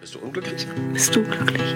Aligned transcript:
Bist 0.00 0.14
du 0.14 0.18
unglücklich? 0.20 0.66
Bist 0.94 1.14
du 1.14 1.22
glücklich? 1.22 1.74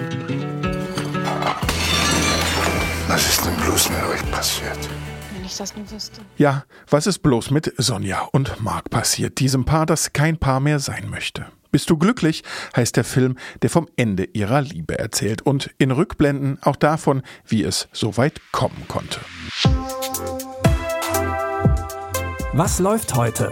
Was 3.07 3.29
ist 3.29 3.45
denn 3.45 3.55
bloß 3.57 3.89
mit 3.91 4.03
euch 4.03 4.31
passiert? 4.31 4.79
Wenn 5.31 5.45
ich 5.45 5.55
das 5.55 5.75
nur 5.75 5.91
wüsste. 5.91 6.21
Ja, 6.35 6.65
was 6.89 7.05
ist 7.05 7.19
bloß 7.19 7.51
mit 7.51 7.71
Sonja 7.77 8.27
und 8.31 8.59
Marc 8.61 8.89
passiert, 8.89 9.39
diesem 9.39 9.63
Paar, 9.63 9.85
das 9.85 10.11
kein 10.11 10.39
Paar 10.39 10.59
mehr 10.59 10.79
sein 10.79 11.07
möchte? 11.07 11.45
Bist 11.69 11.91
du 11.91 11.97
glücklich 11.97 12.43
heißt 12.75 12.95
der 12.97 13.03
Film, 13.03 13.37
der 13.61 13.69
vom 13.69 13.87
Ende 13.95 14.23
ihrer 14.33 14.61
Liebe 14.61 14.97
erzählt 14.97 15.43
und 15.43 15.69
in 15.77 15.91
Rückblenden 15.91 16.57
auch 16.63 16.77
davon, 16.77 17.21
wie 17.45 17.61
es 17.61 17.89
so 17.91 18.17
weit 18.17 18.41
kommen 18.51 18.87
konnte. 18.87 19.19
Was 22.53 22.79
läuft 22.79 23.13
heute? 23.13 23.51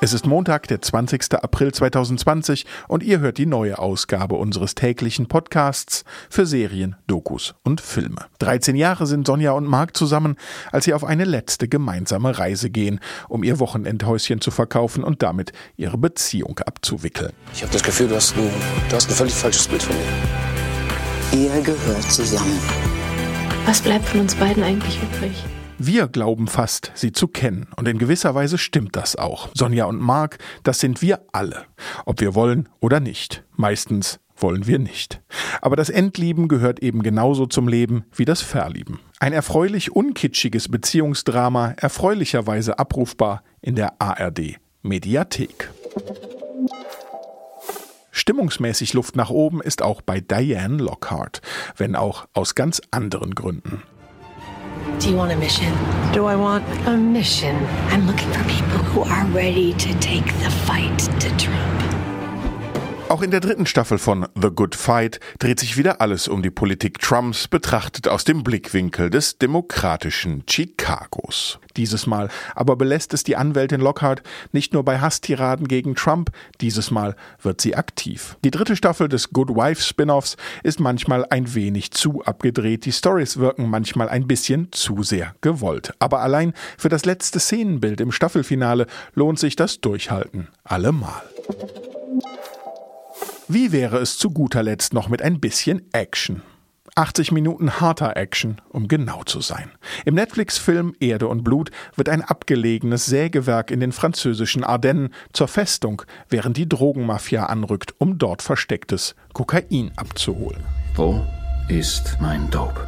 Es 0.00 0.12
ist 0.12 0.26
Montag, 0.26 0.68
der 0.68 0.80
20. 0.80 1.34
April 1.42 1.72
2020 1.72 2.66
und 2.86 3.02
ihr 3.02 3.18
hört 3.18 3.36
die 3.36 3.46
neue 3.46 3.80
Ausgabe 3.80 4.36
unseres 4.36 4.76
täglichen 4.76 5.26
Podcasts 5.26 6.04
für 6.30 6.46
Serien, 6.46 6.94
Dokus 7.08 7.56
und 7.64 7.80
Filme. 7.80 8.26
13 8.38 8.76
Jahre 8.76 9.08
sind 9.08 9.26
Sonja 9.26 9.50
und 9.52 9.66
Marc 9.66 9.96
zusammen, 9.96 10.36
als 10.70 10.84
sie 10.84 10.94
auf 10.94 11.02
eine 11.02 11.24
letzte 11.24 11.66
gemeinsame 11.66 12.38
Reise 12.38 12.70
gehen, 12.70 13.00
um 13.28 13.42
ihr 13.42 13.58
Wochenendhäuschen 13.58 14.40
zu 14.40 14.52
verkaufen 14.52 15.02
und 15.02 15.24
damit 15.24 15.50
ihre 15.76 15.98
Beziehung 15.98 16.60
abzuwickeln. 16.60 17.32
Ich 17.52 17.62
habe 17.62 17.72
das 17.72 17.82
Gefühl, 17.82 18.06
du 18.06 18.14
hast, 18.14 18.36
ein, 18.36 18.50
du 18.88 18.94
hast 18.94 19.08
ein 19.08 19.14
völlig 19.14 19.34
falsches 19.34 19.66
Bild 19.66 19.82
von 19.82 19.96
mir. 19.96 21.42
Ihr 21.42 21.60
gehört 21.62 22.04
zusammen. 22.04 22.60
Was 23.66 23.80
bleibt 23.80 24.04
von 24.04 24.20
uns 24.20 24.36
beiden 24.36 24.62
eigentlich 24.62 24.96
übrig? 25.02 25.44
Wir 25.80 26.08
glauben 26.08 26.48
fast, 26.48 26.90
sie 26.96 27.12
zu 27.12 27.28
kennen. 27.28 27.68
Und 27.76 27.86
in 27.86 27.98
gewisser 27.98 28.34
Weise 28.34 28.58
stimmt 28.58 28.96
das 28.96 29.14
auch. 29.14 29.48
Sonja 29.54 29.84
und 29.84 30.00
Marc, 30.00 30.38
das 30.64 30.80
sind 30.80 31.02
wir 31.02 31.20
alle. 31.32 31.66
Ob 32.04 32.20
wir 32.20 32.34
wollen 32.34 32.68
oder 32.80 32.98
nicht. 32.98 33.44
Meistens 33.54 34.18
wollen 34.36 34.66
wir 34.66 34.80
nicht. 34.80 35.20
Aber 35.62 35.76
das 35.76 35.88
Endlieben 35.88 36.48
gehört 36.48 36.80
eben 36.80 37.04
genauso 37.04 37.46
zum 37.46 37.68
Leben 37.68 38.04
wie 38.12 38.24
das 38.24 38.42
Verlieben. 38.42 38.98
Ein 39.20 39.32
erfreulich 39.32 39.94
unkitschiges 39.94 40.68
Beziehungsdrama, 40.68 41.74
erfreulicherweise 41.76 42.80
abrufbar 42.80 43.44
in 43.60 43.76
der 43.76 44.00
ARD 44.00 44.56
Mediathek. 44.82 45.70
Stimmungsmäßig 48.10 48.94
Luft 48.94 49.14
nach 49.14 49.30
oben 49.30 49.60
ist 49.60 49.80
auch 49.80 50.02
bei 50.02 50.20
Diane 50.20 50.78
Lockhart, 50.78 51.40
wenn 51.76 51.94
auch 51.94 52.26
aus 52.32 52.56
ganz 52.56 52.82
anderen 52.90 53.36
Gründen. 53.36 53.84
Do 54.98 55.10
you 55.10 55.16
want 55.16 55.30
a 55.30 55.36
mission? 55.36 55.72
Do 56.12 56.26
I 56.26 56.34
want 56.34 56.64
a 56.88 56.96
mission? 56.96 57.54
I'm 57.92 58.04
looking 58.04 58.28
for 58.32 58.42
people 58.48 58.78
who 58.78 59.02
are 59.02 59.24
ready 59.26 59.72
to 59.74 59.94
take 60.00 60.24
the 60.24 60.50
fight 60.66 60.98
to 61.20 61.36
Trump. 61.36 61.87
Auch 63.08 63.22
in 63.22 63.30
der 63.30 63.40
dritten 63.40 63.64
Staffel 63.64 63.96
von 63.96 64.28
The 64.34 64.50
Good 64.54 64.74
Fight 64.74 65.18
dreht 65.38 65.58
sich 65.58 65.78
wieder 65.78 66.02
alles 66.02 66.28
um 66.28 66.42
die 66.42 66.50
Politik 66.50 66.98
Trumps, 66.98 67.48
betrachtet 67.48 68.06
aus 68.06 68.24
dem 68.24 68.44
Blickwinkel 68.44 69.08
des 69.08 69.38
demokratischen 69.38 70.44
Chicagos. 70.44 71.58
Dieses 71.78 72.06
Mal 72.06 72.28
aber 72.54 72.76
belässt 72.76 73.14
es 73.14 73.24
die 73.24 73.36
Anwältin 73.36 73.80
Lockhart 73.80 74.22
nicht 74.52 74.74
nur 74.74 74.84
bei 74.84 74.98
Hasstiraden 75.00 75.68
gegen 75.68 75.94
Trump, 75.94 76.30
dieses 76.60 76.90
Mal 76.90 77.16
wird 77.40 77.62
sie 77.62 77.74
aktiv. 77.74 78.36
Die 78.44 78.50
dritte 78.50 78.76
Staffel 78.76 79.08
des 79.08 79.30
Good 79.30 79.56
Wife 79.56 79.82
Spin-offs 79.82 80.36
ist 80.62 80.78
manchmal 80.78 81.24
ein 81.30 81.54
wenig 81.54 81.92
zu 81.92 82.22
abgedreht, 82.24 82.84
die 82.84 82.92
Stories 82.92 83.38
wirken 83.38 83.70
manchmal 83.70 84.10
ein 84.10 84.26
bisschen 84.26 84.68
zu 84.72 85.02
sehr 85.02 85.34
gewollt. 85.40 85.94
Aber 85.98 86.20
allein 86.20 86.52
für 86.76 86.90
das 86.90 87.06
letzte 87.06 87.40
Szenenbild 87.40 88.02
im 88.02 88.12
Staffelfinale 88.12 88.86
lohnt 89.14 89.38
sich 89.38 89.56
das 89.56 89.80
Durchhalten 89.80 90.48
allemal. 90.62 91.22
Wie 93.50 93.72
wäre 93.72 93.96
es 93.96 94.18
zu 94.18 94.30
guter 94.30 94.62
Letzt 94.62 94.92
noch 94.92 95.08
mit 95.08 95.22
ein 95.22 95.40
bisschen 95.40 95.90
Action? 95.92 96.42
80 96.96 97.32
Minuten 97.32 97.80
harter 97.80 98.14
Action, 98.14 98.60
um 98.68 98.88
genau 98.88 99.22
zu 99.24 99.40
sein. 99.40 99.70
Im 100.04 100.16
Netflix-Film 100.16 100.94
Erde 101.00 101.28
und 101.28 101.44
Blut 101.44 101.70
wird 101.96 102.10
ein 102.10 102.20
abgelegenes 102.20 103.06
Sägewerk 103.06 103.70
in 103.70 103.80
den 103.80 103.92
französischen 103.92 104.64
Ardennen 104.64 105.14
zur 105.32 105.48
Festung, 105.48 106.02
während 106.28 106.58
die 106.58 106.68
Drogenmafia 106.68 107.46
anrückt, 107.46 107.94
um 107.96 108.18
dort 108.18 108.42
verstecktes 108.42 109.14
Kokain 109.32 109.92
abzuholen. 109.96 110.62
Wo 110.94 111.24
ist 111.70 112.18
mein 112.20 112.50
Dope? 112.50 112.86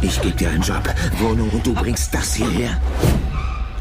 Ich 0.00 0.20
gebe 0.20 0.36
dir 0.36 0.50
einen 0.50 0.62
Job, 0.62 0.82
Wohnung 1.18 1.50
und 1.50 1.66
du 1.66 1.74
bringst 1.74 2.14
das 2.14 2.34
hierher. 2.34 2.80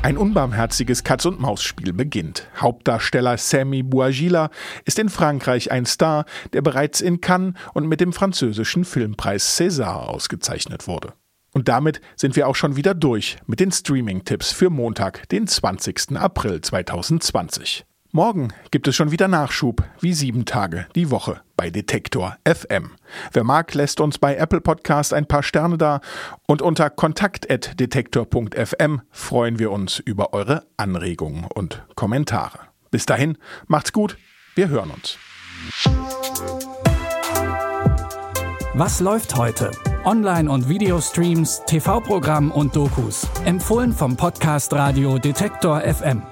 Ein 0.01 0.17
unbarmherziges 0.17 1.03
Katz-und-Maus-Spiel 1.03 1.93
beginnt. 1.93 2.49
Hauptdarsteller 2.57 3.37
Sammy 3.37 3.83
Bouagila 3.83 4.49
ist 4.85 4.97
in 4.97 5.09
Frankreich 5.09 5.71
ein 5.71 5.85
Star, 5.85 6.25
der 6.53 6.61
bereits 6.61 7.01
in 7.01 7.21
Cannes 7.21 7.53
und 7.75 7.87
mit 7.87 8.01
dem 8.01 8.13
französischen 8.13 8.83
Filmpreis 8.83 9.59
César 9.59 10.07
ausgezeichnet 10.07 10.87
wurde. 10.87 11.13
Und 11.53 11.67
damit 11.67 12.01
sind 12.15 12.35
wir 12.35 12.47
auch 12.47 12.55
schon 12.55 12.75
wieder 12.75 12.95
durch 12.95 13.37
mit 13.45 13.59
den 13.59 13.71
Streaming-Tipps 13.71 14.51
für 14.51 14.71
Montag, 14.71 15.29
den 15.29 15.45
20. 15.45 16.17
April 16.17 16.61
2020. 16.61 17.85
Morgen 18.17 18.51
gibt 18.71 18.87
es 18.87 18.95
schon 18.95 19.11
wieder 19.11 19.27
Nachschub, 19.27 19.83
wie 19.99 20.11
sieben 20.11 20.45
Tage 20.45 20.87
die 20.95 21.11
Woche 21.11 21.41
bei 21.55 21.69
Detektor 21.69 22.35
FM. 22.51 22.95
Wer 23.31 23.43
mag, 23.43 23.71
lässt 23.75 24.01
uns 24.01 24.17
bei 24.17 24.37
Apple 24.37 24.59
Podcast 24.59 25.13
ein 25.13 25.27
paar 25.27 25.43
Sterne 25.43 25.77
da 25.77 26.01
und 26.47 26.63
unter 26.63 26.89
kontakt.detektor.fm 26.89 29.01
freuen 29.11 29.59
wir 29.59 29.69
uns 29.69 29.99
über 29.99 30.33
eure 30.33 30.65
Anregungen 30.77 31.45
und 31.53 31.85
Kommentare. 31.93 32.57
Bis 32.89 33.05
dahin, 33.05 33.37
macht's 33.67 33.93
gut, 33.93 34.17
wir 34.55 34.69
hören 34.69 34.89
uns. 34.89 35.19
Was 38.73 38.99
läuft 38.99 39.35
heute? 39.35 39.69
Online- 40.05 40.49
und 40.49 40.67
Videostreams, 40.67 41.61
TV-Programm 41.67 42.49
und 42.49 42.75
Dokus. 42.75 43.27
Empfohlen 43.45 43.93
vom 43.93 44.17
Podcast 44.17 44.73
Radio 44.73 45.19
Detektor 45.19 45.81
FM. 45.81 46.23